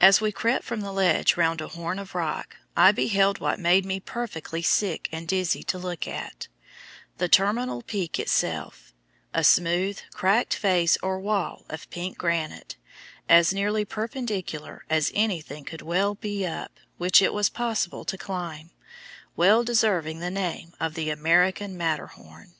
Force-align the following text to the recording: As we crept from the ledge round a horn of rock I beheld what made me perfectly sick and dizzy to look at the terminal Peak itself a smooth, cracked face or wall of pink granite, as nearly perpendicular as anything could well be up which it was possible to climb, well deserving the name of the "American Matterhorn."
As 0.00 0.22
we 0.22 0.32
crept 0.32 0.64
from 0.64 0.80
the 0.80 0.90
ledge 0.90 1.36
round 1.36 1.60
a 1.60 1.68
horn 1.68 1.98
of 1.98 2.14
rock 2.14 2.56
I 2.78 2.92
beheld 2.92 3.40
what 3.40 3.58
made 3.60 3.84
me 3.84 4.00
perfectly 4.00 4.62
sick 4.62 5.06
and 5.12 5.28
dizzy 5.28 5.62
to 5.64 5.76
look 5.76 6.08
at 6.08 6.48
the 7.18 7.28
terminal 7.28 7.82
Peak 7.82 8.18
itself 8.18 8.94
a 9.34 9.44
smooth, 9.44 9.98
cracked 10.14 10.54
face 10.54 10.96
or 11.02 11.20
wall 11.20 11.66
of 11.68 11.90
pink 11.90 12.16
granite, 12.16 12.76
as 13.28 13.52
nearly 13.52 13.84
perpendicular 13.84 14.86
as 14.88 15.12
anything 15.14 15.66
could 15.66 15.82
well 15.82 16.14
be 16.14 16.46
up 16.46 16.80
which 16.96 17.20
it 17.20 17.34
was 17.34 17.50
possible 17.50 18.06
to 18.06 18.16
climb, 18.16 18.70
well 19.36 19.62
deserving 19.62 20.20
the 20.20 20.30
name 20.30 20.72
of 20.80 20.94
the 20.94 21.10
"American 21.10 21.76
Matterhorn." 21.76 22.54